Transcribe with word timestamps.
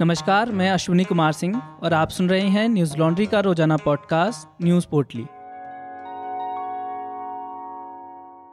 नमस्कार, 0.00 0.50
मैं 0.52 0.70
अश्विनी 0.70 1.04
कुमार 1.04 1.32
सिंह 1.32 1.56
और 1.82 1.94
आप 1.94 2.08
सुन 2.08 2.28
रहे 2.28 2.40
हैं 2.40 2.68
न्यूज़ 2.68 2.96
लॉन्ड्री 2.96 3.26
का 3.26 3.40
रोज़ाना 3.40 3.76
पॉडकास्ट, 3.76 4.62
न्यूज़ 4.62 4.86
पोर्टली। 4.90 5.22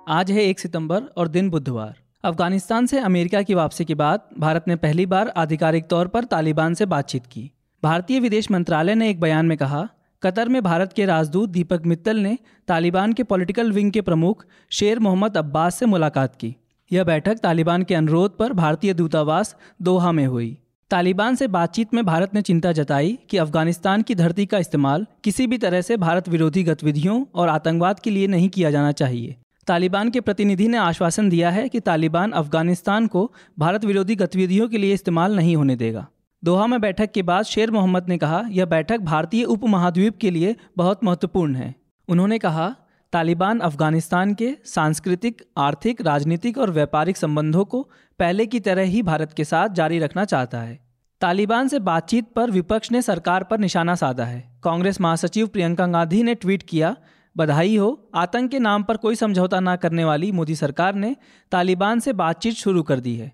आज 0.07 0.31
है 0.31 0.45
एक 0.45 0.59
सितंबर 0.59 1.03
और 1.17 1.27
दिन 1.27 1.49
बुधवार। 1.49 1.93
अफ़गानिस्तान 2.23 2.85
से 2.85 2.99
अमेरिका 2.99 3.41
की 3.41 3.53
वापसी 3.53 3.85
के 3.85 3.95
बाद 3.95 4.21
भारत 4.39 4.65
ने 4.67 4.75
पहली 4.75 5.05
बार 5.05 5.33
आधिकारिक 5.37 5.87
तौर 5.87 6.07
पर 6.07 6.23
तालिबान 6.23 6.73
से 6.73 6.85
बातचीत 6.85 7.25
की। 7.25 7.51
भारतीय 7.83 8.19
विदेश 8.19 8.51
मंत्रालय 8.51 8.95
ने 8.95 9.09
एक 9.09 9.19
बयान 9.19 9.45
में 9.45 9.57
कहा, 9.57 9.87
कतर 10.23 10.49
में 10.49 10.61
भारत 10.63 10.93
के 10.93 11.05
राजदूत 11.05 11.49
दीपक 11.49 11.85
मित्तल 11.85 12.17
ने 12.17 12.37
तालिबान 12.67 13.13
के 13.13 13.23
पॉलिटिकल 13.23 13.71
विंग 13.71 13.91
के 13.91 14.01
प्रमुख 14.01 14.45
शेर 14.71 14.99
मोहम्मद 14.99 15.37
अब्बास 15.37 15.75
से 15.75 15.85
मुलाकात 15.85 16.35
की। 16.35 16.55
यह 16.91 17.03
बैठक 17.03 17.35
तालिबान 17.35 17.83
के 17.83 17.95
अनुरोध 17.95 18.37
पर 18.37 18.53
भारतीय 18.53 18.93
दूतावास, 18.93 19.55
दोहा 19.81 20.11
में 20.11 20.25
हुई। 20.27 20.57
तालिबान 20.91 21.35
से 21.35 21.47
बातचीत 21.47 21.93
में 21.93 22.05
भारत 22.05 22.33
ने 22.33 22.41
चिंता 22.41 22.71
जताई 22.71 23.17
कि 23.29 23.37
अफ़गानिस्तान 23.37 24.01
की 24.01 24.15
धरती 24.15 24.45
का 24.45 24.57
इस्तेमाल 24.57 25.05
किसी 25.23 25.47
भी 25.47 25.57
तरह 25.57 25.81
से 25.81 25.97
भारत 25.97 26.29
विरोधी 26.29 26.63
गतिविधियों 26.63 27.25
और 27.35 27.49
आतंकवाद 27.49 27.99
के 27.99 28.09
लिए 28.09 28.27
नहीं 28.27 28.49
किया 28.49 28.71
जाना 28.71 28.91
चाहिए। 28.91 29.35
तालिबान 29.67 30.09
के 30.09 30.21
प्रतिनिधि 30.21 30.67
ने 30.67 30.77
आश्वासन 30.77 31.29
दिया 31.29 31.49
है 31.49 31.67
कि 31.69 31.79
तालिबान 31.79 32.31
अफ़गानिस्तान 32.31 33.07
को 33.07 33.31
भारत 33.59 33.85
विरोधी 33.85 34.15
गतिविधियों 34.15 34.67
के 34.69 34.77
लिए 34.77 34.93
इस्तेमाल 34.93 35.35
नहीं 35.35 35.55
होने 35.55 35.75
देगा। 35.75 36.07
दोहा 36.43 36.67
में 36.67 36.81
बैठक 36.81 37.11
के 37.11 37.21
बाद 37.21 37.45
शेर 37.45 37.71
मोहम्मद 37.71 38.09
ने 38.09 38.17
कहा, 38.17 38.43
यह 38.49 38.65
बैठक 38.65 38.99
भारतीय 38.99 39.43
उपमहाद्वीप 39.43 40.17
के 40.17 40.31
लिए 40.31 40.55
बहुत 40.77 41.03
महत्वपूर्ण 41.03 41.55
है। 41.55 41.75
उन्होंने 42.07 42.39
कहा 42.39 42.75
तालिबान 43.15 43.59
अफ़गानिस्तान 43.59 44.33
के 44.33 44.57
सांस्कृतिक, 44.65 45.41
आर्थिक, 45.57 46.01
राजनीतिक 46.01 46.57
और 46.57 46.71
व्यापारिक 46.71 47.17
संबंधों 47.17 47.65
को 47.65 47.81
पहले 48.19 48.45
की 48.45 48.59
तरह 48.59 48.81
ही 48.81 49.01
भारत 49.01 49.33
के 49.33 49.43
साथ 49.43 49.69
जारी 49.69 49.99
रखना 49.99 50.25
चाहता 50.25 50.59
है। 50.61 50.79
तालिबान 51.21 51.67
से 51.67 51.79
बातचीत 51.79 52.25
पर 52.35 52.51
विपक्ष 52.51 52.91
ने 52.91 53.01
सरकार 53.01 53.43
पर 53.43 53.59
निशाना 53.59 53.95
साधा 53.95 54.23
है। 54.23 54.59
कांग्रेस 54.63 55.01
महासचिव 55.01 55.47
प्रियंका 55.47 55.87
गांधी 55.87 56.23
ने 56.23 56.35
ट्वीट 56.35 56.63
किया, 56.63 56.95
बधाई 57.37 57.77
हो, 57.77 58.09
आतंक 58.15 58.51
के 58.51 58.59
नाम 58.59 58.83
पर 58.83 58.97
कोई 58.97 59.15
समझौता 59.15 59.59
न 59.59 59.75
करने 59.75 60.05
वाली 60.05 60.31
मोदी 60.31 60.55
सरकार 60.55 60.95
ने 60.95 61.15
तालिबान 61.51 61.99
से 61.99 62.13
बातचीत 62.13 62.53
शुरू 62.53 62.83
कर 62.83 62.99
दी 62.99 63.15
है। 63.15 63.31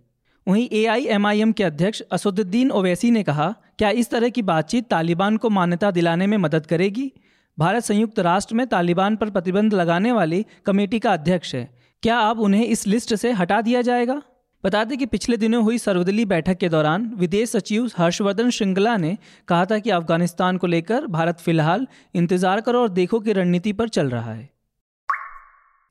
वहीं 0.47 0.69
ए 0.69 1.51
के 1.51 1.63
अध्यक्ष 1.63 2.01
असदुद्दीन 2.01 2.71
ओवैसी 2.71 3.11
ने 3.11 3.23
कहा, 3.23 3.53
क्या 3.77 3.89
इस 3.89 4.09
तरह 4.09 4.29
की 4.29 4.41
बातचीत 4.41 4.89
तालिबान 4.89 5.37
को 5.37 5.49
मान्यता 5.49 5.91
दिलाने 5.91 6.27
में 6.27 6.37
मदद 6.37 6.65
करेगी? 6.65 7.11
भारत 7.57 7.83
संयुक्त 7.83 8.19
राष्ट्र 8.19 8.55
में 8.55 8.65
तालिबान 8.67 9.15
पर 9.15 9.29
प्रतिबंध 9.29 9.73
लगाने 9.73 10.11
वाली 10.11 10.45
कमेटी 10.65 10.99
का 10.99 11.13
अध्यक्ष 11.13 11.53
है। 11.55 11.69
क्या 12.03 12.19
अब 12.19 12.39
उन्हें 12.39 12.65
इस 12.65 12.85
लिस्ट 12.87 13.15
से 13.15 13.31
हटा 13.31 13.61
दिया 13.61 13.81
जाएगा? 13.81 14.21
बता 14.63 14.83
दें 14.83 14.97
कि 14.97 15.05
पिछले 15.05 15.37
दिनों 15.37 15.63
हुई 15.63 15.77
सर्वदलीय 15.77 16.25
बैठक 16.25 16.57
के 16.57 16.69
दौरान 16.69 17.05
विदेश 17.17 17.49
सचिव 17.49 17.89
हर्षवर्धन 17.97 18.49
श्रृंगला 18.49 18.95
ने 18.97 19.17
कहा 19.47 19.65
था 19.65 19.79
कि 19.79 19.89
अफ़गानिस्तान 19.89 20.57
को 20.57 20.67
लेकर 20.67 21.07
भारत 21.07 21.39
फ़िलहाल 21.39 21.87
इंतज़ार 22.15 22.61
करो 22.61 22.81
और 22.81 22.89
देखो 22.89 23.19
की 23.19 23.33
रणनीति 23.33 23.73
पर 23.73 23.89
चल 23.89 24.09
रहा 24.09 24.33
है। 24.33 24.49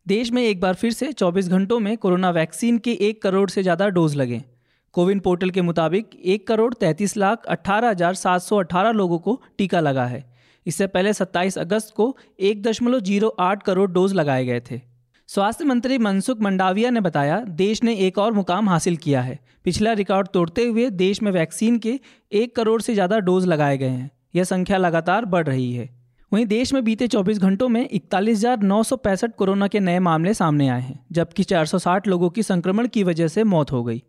देश 0.07 0.31
में 0.33 0.43
एक 0.43 0.61
बार 0.61 0.75
फिर 0.75 0.93
से 0.93 1.13
24 1.13 1.49
घंटों 1.49 1.79
में 1.81 1.97
कोरोना 1.97 2.31
वैक्सीन 2.31 2.79
के 2.79 2.93
एक 3.01 3.23
करोड़ 3.23 3.49
से 3.51 3.63
ज़्यादा 3.63 3.89
डोज 3.89 4.17
लगे। 4.17 4.43
कोविन 4.95 5.21
पोर्टल 5.21 5.51
के 5.51 5.63
मुताबिक 5.63 6.21
एक 6.25 6.47
करोड़ 6.49 6.73
तैंतीस 6.75 7.17
लाख 7.17 7.45
अट्ठारह 7.47 7.91
हज़ार 7.91 8.15
सात 8.15 8.43
सौ 8.43 8.57
अठारह 8.57 8.91
लोगों 8.93 9.19
को 9.19 9.41
टीका 9.59 9.81
लगा 9.81 10.07
है। 10.07 10.25
इससे 10.71 10.87
पहले 10.87 11.13
27 11.13 11.59
अगस्त 11.59 11.93
को 11.95 12.17
एक 12.41 12.63
दशमलव 12.63 13.01
ज़ीरो 13.01 13.29
आठ 13.41 13.63
करोड़ 13.63 13.91
डोज 13.91 14.13
लगाए 14.15 14.45
गए 14.45 14.61
थे। 14.61 14.81
स्वास्थ्य 15.29 15.65
मंत्री 15.65 15.99
मनसुख 15.99 16.41
मंडाविया 16.41 16.91
ने 16.91 17.01
बताया, 17.01 17.39
देश 17.41 17.83
ने 17.83 17.95
एक 17.97 18.19
और 18.19 18.33
मुकाम 18.33 18.69
हासिल 18.69 18.97
किया 18.97 19.23
है। 19.23 19.39
पिछला 19.65 19.93
रिकॉर्ड 19.93 20.29
तोड़ते 20.29 20.65
हुए 20.65 20.89
देश 20.91 21.23
में 21.23 21.31
वैक्सीन 21.33 21.79
के 21.79 21.99
एक 22.33 22.55
करोड़ 22.57 22.81
से 22.83 22.95
ज़्यादा 22.95 23.19
डोज 23.21 23.47
लगाए 23.47 23.79
गए 23.79 23.89
हैं। 23.89 24.11
यह 24.35 24.45
संख्या 24.45 24.79
लगातार 24.79 25.25
बढ़ 25.25 25.47
रही 25.47 25.73
है। 25.73 25.89
वहीं 26.33 26.47
देश 26.47 26.73
में 26.75 26.83
बीते 26.85 27.09
24 27.09 27.39
घंटों 27.39 27.69
में 27.69 27.89
इकतालीस 27.89 28.45
कोरोना 29.39 29.69
के 29.69 29.81
नए 29.81 29.99
मामले 29.99 30.35
सामने 30.35 30.69
आए 30.69 30.81
हैं, 30.81 30.99
जबकि 31.13 31.45
460 31.45 32.07
लोगों 32.07 32.31
की 32.31 32.43
संक्रमण 32.43 32.89
की 32.89 33.05
वजह 33.05 33.29
से 33.29 33.45
मौत 33.47 33.73
हो 33.73 33.85
गई। 33.85 34.03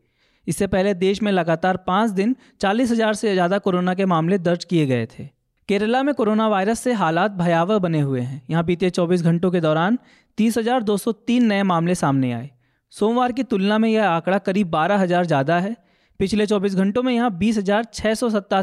इससे 0.48 0.68
पहले 0.68 0.94
देश 0.94 1.22
में 1.22 1.32
लगातार 1.32 1.78
पाँच 1.78 2.12
दिन 2.12 2.36
चालीस 2.62 2.92
हज़ार 2.92 3.14
से 3.14 3.34
ज़्यादा 3.34 3.58
कोरोना 3.58 3.94
के 3.94 4.06
मामले 4.06 4.38
दर्ज 4.40 4.66
किए 4.66 4.86
गए 4.86 5.06
थे। 5.06 5.30
केरला 5.70 6.02
में 6.04 6.14
कोरोना 6.14 6.48
वायरस 6.48 6.80
से 6.80 6.94
हालात 6.94 7.32
भयावह 7.32 7.78
बने 7.80 8.00
हुए 8.02 8.22
हैं। 8.22 8.42
यहाँ 8.50 8.64
बीते 8.66 8.90
24 8.90 9.22
घंटों 9.22 9.52
के 9.52 9.62
दौरान 9.62 9.98
तीस 10.38 10.58
हज़ार 10.58 10.84
दो 10.84 10.98
सौ 10.98 11.12
तीन 11.12 11.46
नए 11.46 11.64
मामले 11.64 11.96
सामने 11.96 12.32
आए। 12.32 12.50
सोमवार 12.94 13.32
की 13.32 13.44
तुलना 13.44 13.78
में 13.78 13.90
यह 13.90 14.08
आंकड़ा 14.10 14.38
करीब 14.38 14.70
बारह 14.70 14.98
हज़ार 14.98 15.26
ज़्यादा 15.26 15.60
है। 15.60 15.76
पिछले 16.20 16.46
24 16.46 16.76
घंटों 16.76 17.04
में 17.04 17.14
यहाँ 17.14 17.32
बीस 17.38 17.58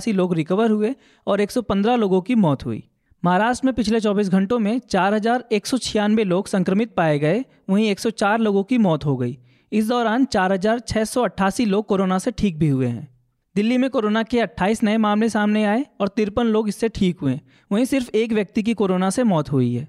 लोग 0.08 0.34
रिकवर 0.34 0.70
हुए 0.70 0.94
और 1.26 1.40
115 1.40 1.96
लोगों 1.96 2.20
की 2.20 2.34
मौत 2.34 2.64
हुई। 2.66 2.82
महाराष्ट्र 3.22 3.66
में 3.66 3.74
पिछले 3.74 4.00
24 4.00 4.28
घंटों 4.28 4.58
में 4.58 4.78
चार 4.80 5.14
हज़ार 5.14 5.44
एक 5.52 5.66
सौ 5.66 5.78
छियानवे 5.78 6.24
लोग 6.24 6.48
संक्रमित 6.48 6.94
पाए 6.94 7.18
गए, 7.18 7.44
वहीं 7.70 7.90
104 7.90 8.38
लोगों 8.38 8.64
की 8.64 8.78
मौत 8.78 9.04
हो 9.04 9.16
गई। 9.16 9.38
इस 9.72 9.88
दौरान 9.88 10.24
चार 10.24 10.52
हज़ार 10.52 10.80
छः 10.80 11.04
सौ 11.04 11.22
अट्ठासी 11.22 11.64
लोग 11.64 11.86
कोरोना 11.86 12.18
से 12.18 12.30
ठीक 12.30 12.58
भी 12.58 12.68
हुए 12.68 12.86
हैं। 12.86 13.08
दिल्ली 13.58 13.78
में 13.78 13.90
कोरोना 13.90 14.22
के 14.22 14.40
28 14.40 14.82
नए 14.82 14.96
मामले 14.96 15.28
सामने 15.28 15.64
आए 15.64 15.86
और 16.00 16.08
तिरपन 16.08 16.46
लोग 16.46 16.68
इससे 16.68 16.88
ठीक 16.88 17.20
हुए। 17.20 17.40
वहीं 17.72 17.84
सिर्फ़ 17.84 18.10
एक 18.14 18.32
व्यक्ति 18.32 18.62
की 18.62 18.74
कोरोना 18.74 19.10
से 19.10 19.22
मौत 19.22 19.52
हुई 19.52 19.74
है। 19.74 19.88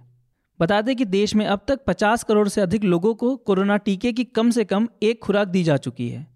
बता 0.59 0.81
दें 0.81 0.95
कि 0.95 1.05
देश 1.05 1.35
में 1.35 1.45
अब 1.45 1.59
तक 1.67 1.79
50 1.87 2.23
करोड़ 2.23 2.47
से 2.47 2.61
अधिक 2.61 2.83
लोगों 2.83 3.15
को 3.15 3.35
कोरोना 3.35 3.77
टीके 3.77 4.13
की 4.13 4.23
कम 4.23 4.49
से 4.49 4.65
कम 4.65 4.87
एक 5.03 5.19
खुराक 5.19 5.47
दी 5.47 5.63
जा 5.63 5.77
चुकी 5.77 6.09
है। 6.09 6.27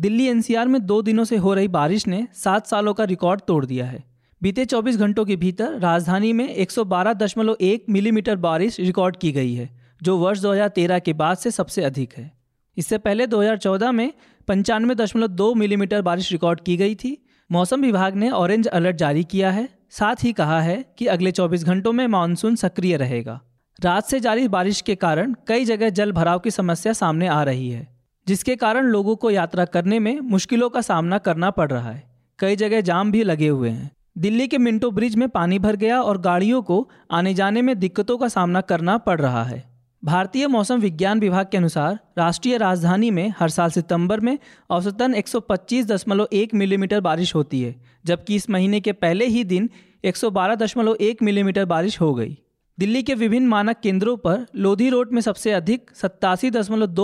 दिल्ली 0.00 0.26
एनसीआर 0.26 0.68
में 0.68 0.86
दो 0.86 1.02
दिनों 1.02 1.24
से 1.24 1.36
हो 1.36 1.54
रही 1.54 1.68
बारिश 1.68 2.06
ने 2.06 2.28
सात 2.34 2.66
सालों 2.66 2.94
का 2.94 3.04
रिकॉर्ड 3.04 3.40
तोड़ 3.40 3.66
दिया 3.66 3.86
है। 3.86 4.04
बीते 4.42 4.64
24 4.64 4.96
घंटों 4.96 5.24
के 5.24 5.36
भीतर 5.36 5.78
राजधानी 5.78 6.32
में 6.32 6.54
112.1 6.54 7.86
मिलीमीटर 7.88 8.36
बारिश 8.36 8.80
रिकॉर्ड 8.80 9.16
की 9.16 9.32
गई 9.32 9.54
है, 9.54 9.80
जो 10.02 10.18
वर्ष 10.18 10.40
2013 10.40 10.98
के 10.98 11.12
बाद 11.12 11.36
से 11.36 11.50
सबसे 11.50 11.82
अधिक 11.82 12.14
है। 12.14 12.39
इससे 12.80 12.98
पहले 12.98 13.26
2014 13.26 13.92
में 13.92 14.12
पंचानवे 14.48 14.94
दशमलव 14.94 15.26
दो 15.26 15.54
मिलीमीटर 15.54 16.02
बारिश 16.02 16.32
रिकॉर्ड 16.32 16.60
की 16.60 16.76
गई 16.76 16.94
थी। 16.94 17.26
मौसम 17.52 17.82
विभाग 17.82 18.14
ने 18.14 18.30
ऑरेंज 18.30 18.66
अलर्ट 18.66 18.96
जारी 18.96 19.24
किया 19.24 19.50
है। 19.50 19.68
साथ 19.90 20.24
ही 20.24 20.32
कहा 20.32 20.60
है 20.60 20.84
कि 20.98 21.06
अगले 21.06 21.30
24 21.30 21.64
घंटों 21.64 21.92
में 21.92 22.06
मानसून 22.06 22.56
सक्रिय 22.56 22.96
रहेगा। 22.96 23.40
रात 23.78 24.04
से 24.04 24.20
जारी 24.20 24.48
बारिश 24.48 24.80
के 24.80 24.94
कारण 24.94 25.34
कई 25.48 25.64
जगह 25.64 25.90
जल 25.90 26.12
भराव 26.12 26.38
की 26.38 26.50
समस्या 26.50 26.92
सामने 26.92 27.26
आ 27.26 27.42
रही 27.42 27.70
है, 27.70 27.86
जिसके 28.26 28.56
कारण 28.56 28.86
लोगों 28.86 29.16
को 29.16 29.30
यात्रा 29.30 29.64
करने 29.64 29.98
में 29.98 30.20
मुश्किलों 30.20 30.70
का 30.70 30.80
सामना 30.80 31.18
करना 31.18 31.50
पड़ 31.50 31.70
रहा 31.70 31.90
है। 31.90 32.02
कई 32.38 32.56
जगह 32.56 32.80
जाम 32.80 33.12
भी 33.12 33.24
लगे 33.24 33.48
हुए 33.48 33.70
हैं। 33.70 33.90
दिल्ली 34.18 34.48
के 34.48 34.58
मिंटो 34.58 34.90
ब्रिज 34.90 35.16
में 35.16 35.28
पानी 35.28 35.58
भर 35.58 35.76
गया 35.76 36.02
और 36.02 36.20
गाड़ियों 36.20 36.62
को 36.62 36.90
आने 37.10 37.34
जाने 37.34 37.62
में 37.62 37.78
दिक्कतों 37.78 38.18
का 38.18 38.28
सामना 38.28 38.60
करना 38.60 38.98
पड़ 38.98 39.20
रहा 39.20 39.44
है। 39.44 39.69
भारतीय 40.04 40.46
मौसम 40.46 40.80
विज्ञान 40.80 41.20
विभाग 41.20 41.46
के 41.52 41.56
अनुसार, 41.56 41.98
राष्ट्रीय 42.18 42.56
राजधानी 42.56 43.10
में 43.10 43.34
हर 43.38 43.48
साल 43.48 43.70
सितंबर 43.70 44.20
में 44.20 44.38
औसतन 44.70 45.14
125.1 45.14 46.54
मिलीमीटर 46.54 47.00
बारिश 47.00 47.34
होती 47.34 47.62
है, 47.62 47.82
जबकि 48.06 48.34
इस 48.34 48.50
महीने 48.50 48.80
के 48.80 48.92
पहले 48.92 49.26
ही 49.26 49.44
दिन 49.44 49.70
112.1 50.04 51.22
मिलीमीटर 51.22 51.64
बारिश 51.64 52.00
हो 52.00 52.14
गई। 52.14 52.38
दिल्ली 52.78 53.02
के 53.02 53.14
विभिन्न 53.14 53.46
मानक 53.46 53.76
केंद्रों 53.82 54.16
पर 54.16 54.46
लोधी 54.56 54.90
रोड 54.90 55.12
में 55.12 55.20
सबसे 55.20 55.52
अधिक 55.52 55.90
सत्तासी 55.94 56.50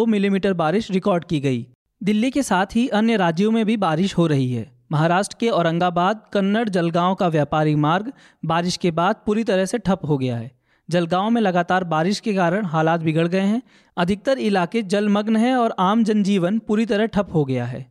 मिलीमीटर 0.07 0.53
बारिश 0.53 0.91
रिकॉर्ड 0.91 1.25
की 1.25 1.41
गई। 1.41 1.67
दिल्ली 2.03 2.31
के 2.31 2.43
साथ 2.43 2.67
ही 2.75 2.89
अन्य 2.89 3.17
राज्यों 3.17 3.51
में 3.51 3.67
भी 3.67 3.77
बारिश 3.77 4.19
हो 4.19 4.27
रही 4.27 4.53
है। 4.53 4.79
महाराष्ट्र 4.93 5.37
के 5.41 5.49
औरंगाबाद, 5.49 6.25
कन्नड़, 6.33 6.69
जलगांव 6.69 7.15
का 7.15 7.29
व्यापारी 7.29 7.75
मार्ग 7.75 8.13
बारिश 8.45 8.77
के 8.77 8.91
बाद 8.91 9.17
पूरी 9.27 9.45
तरह 9.45 9.65
से 9.65 9.79
ठप 9.79 10.01
हो 10.09 10.19
गया 10.19 10.37
है। 10.37 10.56
जलगांव 10.89 11.31
में 11.31 11.41
लगातार 11.41 11.85
बारिश 11.85 12.21
के 12.21 12.35
कारण 12.35 12.65
हालात 12.65 13.01
बिगड़ 13.01 13.29
गए 13.29 13.41
हैं। 13.41 13.63
अधिकतर 13.97 14.39
इलाके 14.39 14.83
जलमग्न 14.83 15.37
हैं 15.37 15.55
और 15.57 15.75
आम 15.79 16.05
जनजीवन 16.05 16.59
पूरी 16.59 16.87
तरह 16.87 17.07
ठप 17.07 17.29
हो 17.35 17.45
गया 17.45 17.65
है। 17.65 17.87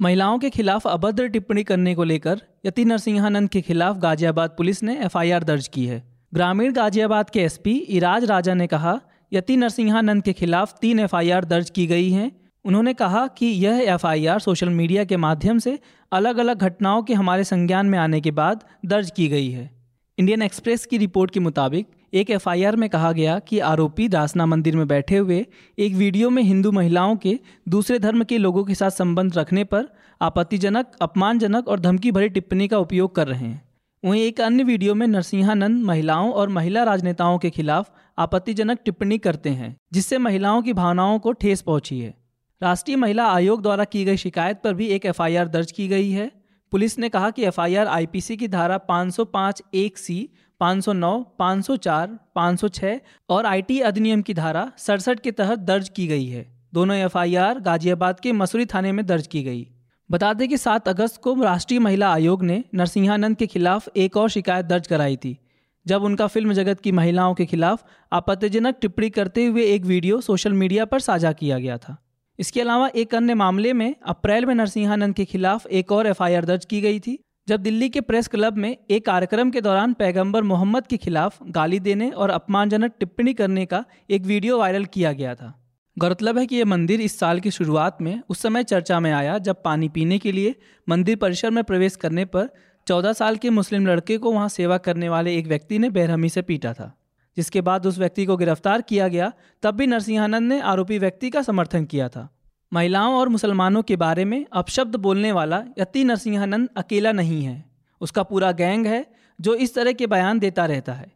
महिलाओं 0.00 0.38
के 0.38 0.50
खिलाफ 0.50 0.86
अभद्र 0.86 1.28
टिप्पणी 1.28 1.64
करने 1.64 1.94
को 1.94 2.04
लेकर 2.04 2.42
यति 2.66 2.84
नरसिंहानंद 2.84 3.48
के 3.48 3.60
खिलाफ 3.60 3.96
गाजियाबाद 3.96 4.50
पुलिस 4.50 4.82
ने 4.82 4.98
एफआईआर 5.04 5.44
दर्ज 5.44 5.68
की 5.68 5.86
है। 5.86 6.02
ग्रामीण 6.34 6.72
गाजियाबाद 6.72 7.30
के 7.30 7.40
एसपी 7.40 7.72
इराज 7.72 8.24
राजा 8.24 8.54
ने 8.54 8.66
कहा, 8.66 9.00
यति 9.32 9.56
नरसिंहानंद 9.56 10.22
के 10.22 10.32
खिलाफ 10.32 10.78
तीन 10.80 11.00
एफआईआर 11.00 11.44
दर्ज 11.44 11.70
की 11.70 11.86
गई 11.86 12.10
हैं। 12.10 12.30
उन्होंने 12.64 12.94
कहा 12.94 13.26
कि 13.26 13.46
यह 13.46 13.84
एफआईआर 13.94 14.38
सोशल 14.38 14.68
मीडिया 14.68 15.04
के 15.04 15.16
माध्यम 15.16 15.58
से 15.58 15.78
अलग 16.12 16.38
अलग 16.38 16.58
घटनाओं 16.58 17.02
के 17.02 17.14
हमारे 17.14 17.44
संज्ञान 17.44 17.86
में 17.86 17.98
आने 17.98 18.20
के 18.20 18.30
बाद 18.30 18.64
दर्ज 18.86 19.10
की 19.10 19.28
गई 19.28 19.50
है। 19.50 19.79
इंडियन 20.20 20.42
एक्सप्रेस 20.42 20.84
की 20.86 20.98
रिपोर्ट 20.98 21.30
के 21.30 21.40
मुताबिक, 21.40 21.86
एक 22.14 22.30
एफआईआर 22.30 22.76
में 22.76 22.88
कहा 22.90 23.12
गया 23.12 23.38
कि 23.38 23.58
आरोपी 23.58 24.08
दासना 24.08 24.46
मंदिर 24.46 24.76
में 24.76 24.86
बैठे 24.88 25.16
हुए 25.16 25.46
एक 25.78 25.94
वीडियो 25.94 26.30
में 26.30 26.42
हिंदू 26.42 26.72
महिलाओं 26.72 27.14
के 27.16 27.38
दूसरे 27.68 27.98
धर्म 27.98 28.24
के 28.24 28.38
लोगों 28.38 28.64
के 28.64 28.74
साथ 28.74 28.90
संबंध 28.90 29.38
रखने 29.38 29.64
पर 29.64 29.86
आपत्तिजनक, 30.20 30.86
अपमानजनक 31.02 31.68
और 31.68 31.80
धमकी 31.80 32.12
भरी 32.12 32.28
टिप्पणी 32.28 32.68
का 32.68 32.78
उपयोग 32.78 33.14
कर 33.14 33.28
रहे 33.28 33.46
हैं। 33.46 33.62
वहीं 34.04 34.22
एक 34.22 34.40
अन्य 34.40 34.64
वीडियो 34.64 34.94
में 34.94 35.06
नरसिंहानंद 35.06 35.84
महिलाओं 35.84 36.30
और 36.32 36.48
महिला 36.48 36.82
राजनेताओं 36.82 37.38
के 37.38 37.50
खिलाफ 37.50 37.90
आपत्तिजनक 38.18 38.78
टिप्पणी 38.84 39.18
करते 39.18 39.50
हैं, 39.50 39.76
जिससे 39.92 40.18
महिलाओं 40.18 40.62
की 40.62 40.72
भावनाओं 40.72 41.18
को 41.18 41.32
ठेस 41.32 41.62
पहुँची 41.62 41.98
है। 42.00 42.14
राष्ट्रीय 42.62 42.96
महिला 42.96 43.30
आयोग 43.32 43.62
द्वारा 43.62 43.84
की 43.84 44.04
गई 44.04 44.16
शिकायत 44.16 44.60
पर 44.64 44.74
भी 44.74 44.88
एक 44.88 45.06
एफआईआर 45.06 45.48
दर्ज 45.48 45.72
की 45.72 45.88
गई 45.88 46.10
है। 46.10 46.30
पुलिस 46.72 46.98
ने 46.98 47.08
कहा 47.08 47.30
कि 47.30 47.44
एफआईआर 47.44 47.86
आईपीसी 47.86 48.36
की 48.36 48.48
धारा 48.48 48.78
505 48.88 49.62
एक 49.74 49.98
सी 49.98 50.28
509, 50.60 51.24
504, 51.38 52.08
506 52.36 53.00
और 53.28 53.46
आईटी 53.46 53.80
अधिनियम 53.80 54.22
की 54.22 54.34
धारा 54.34 54.70
सड़सठ 54.78 55.20
के 55.20 55.30
तहत 55.30 55.58
दर्ज 55.58 55.88
की 55.88 56.06
गई 56.06 56.26
है। 56.26 56.46
दोनों 56.74 56.96
एफआईआर 56.96 57.60
गाजियाबाद 57.60 58.20
के 58.20 58.32
मसूरी 58.32 58.66
थाने 58.66 58.92
में 58.92 59.04
दर्ज 59.06 59.26
की 59.26 59.42
गई। 59.42 59.66
बता 60.10 60.32
दें 60.32 60.48
कि 60.48 60.56
7 60.56 60.88
अगस्त 60.88 61.20
को 61.22 61.34
राष्ट्रीय 61.34 61.80
महिला 61.80 62.12
आयोग 62.12 62.42
ने 62.42 62.64
नरसिंहानंद 62.74 63.36
के 63.36 63.46
खिलाफ 63.46 63.88
एक 63.96 64.16
और 64.16 64.28
शिकायत 64.28 64.66
दर्ज 64.66 64.86
कराई 64.86 65.16
थी 65.16 65.38
जब 65.86 66.02
उनका 66.02 66.26
फ़िल्म 66.26 66.52
जगत 66.52 66.80
की 66.80 66.92
महिलाओं 66.92 67.34
के 67.34 67.46
खिलाफ 67.46 67.84
आपत्तिजनक 68.12 68.76
टिप्पणी 68.80 69.10
करते 69.10 69.44
हुए 69.46 69.64
एक 69.64 69.84
वीडियो 69.84 70.20
सोशल 70.20 70.52
मीडिया 70.52 70.84
पर 70.84 71.00
साझा 71.00 71.32
किया 71.32 71.58
गया 71.58 71.78
था। 71.78 71.96
इसके 72.40 72.60
अलावा 72.60 72.88
एक 72.94 73.14
अन्य 73.14 73.34
मामले 73.34 73.72
में 73.72 73.94
अप्रैल 74.06 74.46
में 74.46 74.54
नरसिंहानंद 74.54 75.14
के 75.14 75.24
खिलाफ 75.24 75.66
एक 75.66 75.92
और 75.92 76.06
एफआईआर 76.06 76.44
दर्ज 76.44 76.64
की 76.64 76.80
गई 76.80 77.00
थी, 77.00 77.18
जब 77.48 77.60
दिल्ली 77.60 77.88
के 77.88 78.00
प्रेस 78.00 78.28
क्लब 78.28 78.56
में 78.56 78.76
एक 78.90 79.04
कार्यक्रम 79.06 79.50
के 79.50 79.60
दौरान 79.60 79.92
पैगंबर 79.92 80.42
मोहम्मद 80.42 80.86
के 80.86 80.96
खिलाफ 80.96 81.38
गाली 81.48 81.80
देने 81.80 82.10
और 82.10 82.30
अपमानजनक 82.30 82.92
टिप्पणी 83.00 83.34
करने 83.34 83.64
का 83.66 83.84
एक 84.10 84.22
वीडियो 84.22 84.58
वायरल 84.58 84.84
किया 84.84 85.12
गया 85.12 85.34
था। 85.34 85.52
गौरतलब 85.96 86.38
है 86.38 86.46
कि 86.46 86.56
यह 86.56 86.64
मंदिर 86.64 87.00
इस 87.00 87.18
साल 87.18 87.40
की 87.40 87.50
शुरुआत 87.50 87.98
में 88.02 88.20
उस 88.28 88.42
समय 88.42 88.64
चर्चा 88.64 89.00
में 89.00 89.12
आया 89.12 89.38
जब 89.38 89.62
पानी 89.62 89.88
पीने 89.88 90.18
के 90.18 90.32
लिए 90.32 90.54
मंदिर 90.88 91.16
परिसर 91.16 91.50
में 91.50 91.62
प्रवेश 91.64 91.96
करने 91.96 92.24
पर 92.24 92.48
चौदह 92.86 93.12
साल 93.12 93.36
के 93.36 93.50
मुस्लिम 93.50 93.86
लड़के 93.86 94.18
को 94.18 94.32
वहाँ 94.32 94.48
सेवा 94.48 94.78
करने 94.78 95.08
वाले 95.08 95.36
एक 95.36 95.46
व्यक्ति 95.46 95.78
ने 95.78 95.90
बेरहमी 95.90 96.28
से 96.28 96.42
पीटा 96.42 96.72
था। 96.72 96.92
जिसके 97.40 97.60
बाद 97.60 97.86
उस 97.86 97.98
व्यक्ति 97.98 98.26
को 98.26 98.36
गिरफ़्तार 98.36 98.82
किया 98.82 99.08
गया, 99.08 99.32
तब 99.62 99.74
भी 99.74 99.86
नरसिंहानंद 99.86 100.48
ने 100.48 100.60
आरोपी 100.60 100.98
व्यक्ति 100.98 101.30
का 101.30 101.42
समर्थन 101.42 101.84
किया 101.84 102.08
था। 102.08 102.36
महिलाओं 102.72 103.14
और 103.14 103.28
मुसलमानों 103.28 103.82
के 103.82 103.96
बारे 103.96 104.24
में 104.24 104.46
अपशब्द 104.52 104.96
बोलने 104.96 105.32
वाला 105.32 105.64
यति 105.78 106.04
नरसिंहानंद 106.04 106.68
अकेला 106.76 107.12
नहीं 107.12 107.44
है। 107.44 107.64
उसका 108.00 108.22
पूरा 108.22 108.52
गैंग 108.52 108.86
है, 108.86 109.06
जो 109.40 109.54
इस 109.54 109.74
तरह 109.74 109.92
के 109.92 110.06
बयान 110.06 110.38
देता 110.38 110.66
रहता 110.66 110.92
है। 110.92 111.12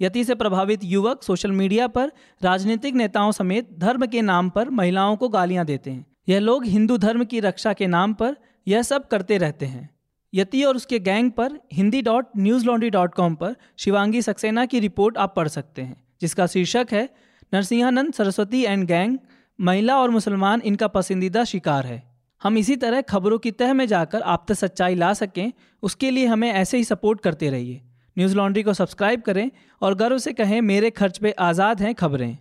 यति 0.00 0.24
से 0.24 0.34
प्रभावित 0.34 0.80
युवक 0.84 1.22
सोशल 1.22 1.52
मीडिया 1.52 1.88
पर 1.88 2.12
राजनीतिक 2.42 2.94
नेताओं 2.94 3.32
समेत 3.32 3.78
धर्म 3.78 4.06
के 4.06 4.22
नाम 4.22 4.50
पर 4.50 4.70
महिलाओं 4.70 5.16
को 5.16 5.28
गालियाँ 5.28 5.64
देते 5.64 5.90
हैं। 5.90 6.06
यह 6.28 6.38
लोग 6.38 6.64
हिंदू 6.64 6.98
धर्म 6.98 7.24
की 7.24 7.40
रक्षा 7.40 7.72
के 7.72 7.86
नाम 7.86 8.14
पर 8.14 8.36
यह 8.68 8.82
सब 8.82 9.08
करते 9.08 9.38
रहते 9.38 9.66
हैं। 9.66 9.91
यति 10.34 10.64
और 10.64 10.76
उसके 10.76 10.98
गैंग 10.98 11.30
पर, 11.30 11.58
Hindi 11.72 12.02
dot, 12.02 12.26
Newslaundry 12.66 12.90
dot 12.90 13.14
com 13.14 13.34
पर, 13.34 13.56
शिवांगी 13.78 14.22
सक्सेना 14.22 14.66
की 14.66 14.80
रिपोर्ट 14.80 15.18
आप 15.18 15.34
पढ़ 15.36 15.48
सकते 15.48 15.82
हैं, 15.82 16.04
जिसका 16.20 16.46
शीर्षक 16.46 16.86
है, 16.92 17.08
नरसिंहानंद, 17.54 18.12
सरस्वती 18.12 18.62
एंड 18.62 18.84
गैंग 18.84 19.18
महिला 19.60 19.98
और 19.98 20.10
मुसलमान 20.10 20.60
इनका 20.64 20.88
पसंदीदा 20.88 21.44
शिकार 21.44 21.86
है। 21.86 22.02
हम 22.42 22.58
इसी 22.58 22.76
तरह 22.76 23.00
खबरों 23.00 23.38
की 23.38 23.50
तह 23.50 23.72
में 23.72 23.86
जाकर 23.86 24.20
आप 24.20 24.44
तक 24.48 24.54
सच्चाई 24.54 24.94
ला 24.94 25.12
सकें, 25.12 25.52
उसके 25.82 26.10
लिए 26.10 26.26
हमें 26.26 26.52
ऐसे 26.52 26.76
ही 26.76 26.84
सपोर्ट 26.84 27.20
करते 27.20 27.50
रहिए। 27.50 27.80
न्यूज़ 28.18 28.36
लॉन्ड्री 28.36 28.62
को 28.62 28.72
सब्सक्राइब 28.72 29.20
करें 29.20 29.50
और 29.82 29.94
गर्व 29.94 30.18
से 30.18 30.32
कहें, 30.32 30.60
मेरे 30.60 30.90
खर्च 30.90 31.18
पे 31.18 31.30
आज़ाद 31.30 31.82
हैं 31.82 31.94
खबरें। 31.94 32.38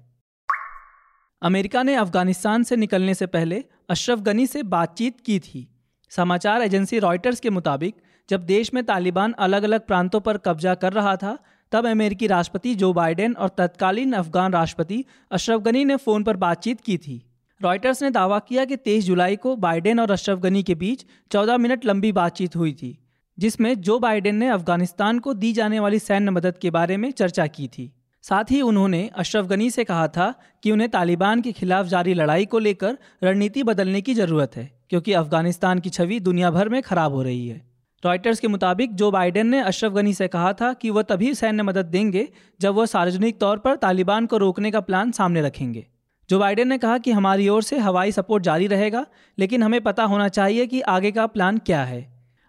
अमेरिका 1.41 1.83
ने 1.83 1.95
अफ़गानिस्तान 1.95 2.63
से 2.63 2.75
निकलने 2.75 3.13
से 3.13 3.25
पहले 3.25 3.63
अशरफ 3.89 4.19
गनी 4.19 4.47
से 4.47 4.63
बातचीत 4.63 5.21
की 5.21 5.39
थी। 5.39 5.67
समाचार 6.11 6.61
एजेंसी 6.61 6.99
रॉयटर्स 6.99 7.39
के 7.39 7.49
मुताबिक, 7.49 7.95
जब 8.29 8.45
देश 8.45 8.73
में 8.73 8.83
तालिबान 8.83 9.31
अलग 9.39 9.63
अलग 9.63 9.85
प्रांतों 9.87 10.19
पर 10.19 10.37
कब्जा 10.37 10.75
कर 10.75 10.93
रहा 10.93 11.15
था, 11.15 11.37
तब 11.71 11.87
अमेरिकी 11.87 12.27
राष्ट्रपति 12.27 12.75
जो 12.75 12.93
बाइडेन 12.93 13.33
और 13.33 13.49
तत्कालीन 13.49 14.13
अफगान 14.13 14.53
राष्ट्रपति 14.53 15.05
अशरफ 15.31 15.61
गनी 15.61 15.85
ने 15.85 15.95
फ़ोन 15.95 16.23
पर 16.23 16.37
बातचीत 16.37 16.81
की 16.81 16.97
थी। 16.97 17.25
रॉयटर्स 17.61 18.03
ने 18.03 18.09
दावा 18.09 18.39
किया 18.39 18.65
कि 18.65 18.75
23 18.75 19.05
जुलाई 19.05 19.35
को 19.35 19.55
बाइडेन 19.55 19.99
और 19.99 20.11
अशरफ 20.11 20.39
गनी 20.39 20.63
के 20.63 20.75
बीच 20.75 21.05
14 21.31 21.57
मिनट 21.57 21.85
लंबी 21.85 22.11
बातचीत 22.11 22.55
हुई 22.55 22.73
थी, 22.73 22.97
जिसमें 23.37 23.81
जो 23.81 23.99
बाइडेन 23.99 24.35
ने 24.35 24.47
अफ़गानिस्तान 24.47 25.19
को 25.19 25.33
दी 25.33 25.53
जाने 25.53 25.79
वाली 25.79 25.99
सैन्य 25.99 26.31
मदद 26.31 26.57
के 26.57 26.69
बारे 26.69 26.97
में 26.97 27.11
चर्चा 27.11 27.47
की 27.47 27.67
थी। 27.67 27.91
साथ 28.23 28.51
ही 28.51 28.61
उन्होंने 28.61 29.09
अशरफ 29.15 29.45
गनी 29.45 29.69
से 29.69 29.83
कहा 29.83 30.07
था 30.07 30.33
कि 30.63 30.71
उन्हें 30.71 30.89
तालिबान 30.89 31.41
के 31.41 31.51
खिलाफ 31.51 31.85
जारी 31.85 32.13
लड़ाई 32.13 32.45
को 32.45 32.59
लेकर 32.59 32.97
रणनीति 33.23 33.63
बदलने 33.63 34.01
की 34.01 34.13
ज़रूरत 34.13 34.55
है। 34.55 34.80
क्योंकि 34.91 35.13
अफ़गानिस्तान 35.13 35.79
की 35.79 35.89
छवि 35.89 36.19
दुनिया 36.19 36.49
भर 36.51 36.69
में 36.69 36.81
खराब 36.81 37.13
हो 37.13 37.21
रही 37.23 37.47
है। 37.47 37.61
रॉयटर्स 38.03 38.39
के 38.39 38.47
मुताबिक 38.47 38.95
जो 38.95 39.11
बाइडेन 39.11 39.47
ने 39.47 39.59
अशरफ 39.61 39.91
गनी 39.91 40.13
से 40.13 40.27
कहा 40.27 40.51
था 40.53 40.71
कि 40.73 40.89
वह 40.89 41.01
तभी 41.01 41.33
सैन्य 41.35 41.63
मदद 41.63 41.85
देंगे 41.85 42.27
जब 42.59 42.73
वह 42.73 42.85
सार्वजनिक 42.85 43.39
तौर 43.39 43.57
पर 43.57 43.75
तालिबान 43.75 44.25
को 44.25 44.38
रोकने 44.38 44.71
का 44.71 44.79
प्लान 44.79 45.11
सामने 45.11 45.41
रखेंगे। 45.41 45.85
जो 46.29 46.39
बाइडेन 46.39 46.67
ने 46.67 46.77
कहा 46.77 46.97
कि 46.97 47.11
हमारी 47.11 47.47
ओर 47.49 47.63
से 47.63 47.77
हवाई 47.79 48.11
सपोर्ट 48.11 48.43
जारी 48.43 48.67
रहेगा, 48.67 49.05
लेकिन 49.38 49.63
हमें 49.63 49.81
पता 49.81 50.03
होना 50.03 50.27
चाहिए 50.27 50.65
कि 50.67 50.81
आगे 50.81 51.11
का 51.11 51.27
प्लान 51.27 51.57
क्या 51.57 51.83
है। 51.83 52.01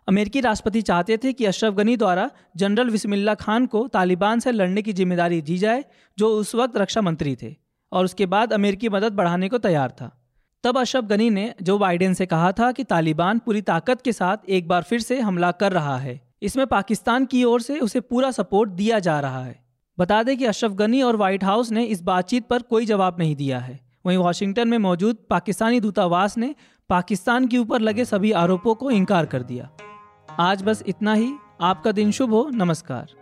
अमेरिकी 0.08 0.40
राष्ट्रपति 0.40 0.82
चाहते 0.82 1.16
थे 1.16 1.32
कि 1.32 1.44
अशरफ 1.44 1.74
गनी 1.74 1.96
द्वारा 1.96 2.30
जनरल 2.56 2.90
बिस्मिल्ला 2.90 3.34
खान 3.34 3.66
को 3.66 3.86
तालिबान 3.88 4.40
से 4.40 4.52
लड़ने 4.52 4.82
की 4.82 4.92
ज़िम्मेदारी 4.92 5.40
दी 5.40 5.58
जाए, 5.58 5.84
जो 6.18 6.28
उस 6.28 6.54
वक्त 6.54 6.76
रक्षा 6.76 7.00
मंत्री 7.00 7.36
थे, 7.42 7.54
और 7.92 8.04
उसके 8.04 8.26
बाद 8.26 8.52
अमेरिकी 8.52 8.88
मदद 8.88 9.12
बढ़ाने 9.12 9.48
को 9.48 9.58
तैयार 9.58 9.90
था। 9.90 10.10
तब 10.64 10.78
अशरफ 10.78 11.04
गनी 11.04 11.28
ने, 11.30 11.54
जो 11.62 11.78
बाइडेन 11.78 12.14
से 12.14 12.26
कहा 12.26 12.50
था 12.52 12.70
कि 12.72 12.84
तालिबान 12.84 13.38
पूरी 13.38 13.60
ताकत 13.62 14.02
के 14.02 14.12
साथ 14.12 14.48
एक 14.48 14.68
बार 14.68 14.82
फिर 14.82 15.00
से 15.00 15.20
हमला 15.20 15.50
कर 15.52 15.72
रहा 15.72 15.96
है, 15.98 16.20
इसमें 16.42 16.66
पाकिस्तान 16.66 17.24
की 17.26 17.42
ओर 17.44 17.60
से 17.60 17.78
उसे 17.78 18.00
पूरा 18.00 18.30
सपोर्ट 18.30 18.70
दिया 18.70 18.98
जा 18.98 19.18
रहा 19.20 19.42
है। 19.44 19.60
बता 19.98 20.22
दें 20.22 20.36
कि 20.38 20.44
अशरफ 20.44 20.72
गनी 20.72 21.02
और 21.02 21.16
व्हाइट 21.16 21.44
हाउस 21.44 21.70
ने 21.70 21.84
इस 21.84 22.02
बातचीत 22.02 22.46
पर 22.46 22.62
कोई 22.62 22.86
जवाब 22.86 23.16
नहीं 23.18 23.36
दिया 23.36 23.58
है। 23.58 23.78
वहीं 24.06 24.18
वाशिंगटन 24.18 24.68
में 24.68 24.78
मौजूद 24.78 25.16
पाकिस्तानी 25.30 25.80
दूतावास 25.80 26.38
ने 26.38 26.54
पाकिस्तान 26.90 27.46
के 27.46 27.58
ऊपर 27.58 27.80
लगे 27.80 28.04
सभी 28.04 28.32
आरोपों 28.32 28.74
को 28.74 28.90
इनकार 28.90 29.26
कर 29.26 29.42
दिया। 29.42 29.68
आज 30.40 30.62
बस 30.62 30.82
इतना 30.86 31.14
ही। 31.14 31.32
आपका 31.60 31.92
दिन 31.92 32.10
शुभ 32.10 32.30
हो। 32.30 32.48
नमस्कार। 32.54 33.21